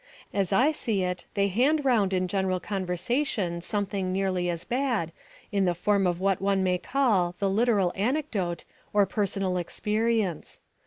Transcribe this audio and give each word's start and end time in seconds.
As 0.33 0.51
I 0.51 0.71
see 0.71 1.03
it, 1.03 1.25
they 1.35 1.47
hand 1.49 1.85
round 1.85 2.11
in 2.11 2.27
general 2.27 2.59
conversation 2.59 3.61
something 3.61 4.11
nearly 4.11 4.49
as 4.49 4.63
bad 4.65 5.11
in 5.51 5.65
the 5.65 5.75
form 5.75 6.07
of 6.07 6.19
what 6.19 6.41
one 6.41 6.63
may 6.63 6.79
call 6.79 7.35
the 7.37 7.47
literal 7.51 7.91
anecdote 7.95 8.63
or 8.93 9.05
personal 9.05 9.57
experience. 9.57 10.59